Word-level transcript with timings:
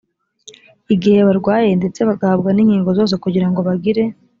igihe 0.93 1.19
barwaye 1.27 1.69
ndetse 1.79 1.99
bagahabwa 2.09 2.49
n 2.51 2.59
inkingo 2.63 2.89
zose 2.97 3.13
kugira 3.23 3.47
ngo 3.49 3.59
bagire 3.67 4.03